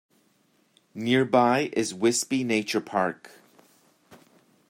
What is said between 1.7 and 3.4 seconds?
is Whisby Nature Park.